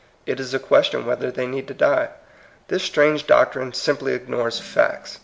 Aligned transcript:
It 0.25 0.39
is 0.39 0.51
a 0.55 0.57
question 0.57 1.05
whether 1.05 1.29
they 1.29 1.45
need 1.45 1.67
to 1.67 1.75
die. 1.75 2.07
This 2.69 2.81
strange 2.81 3.27
doctrine 3.27 3.71
simply 3.73 4.13
ignores 4.13 4.59
facts. 4.59 5.19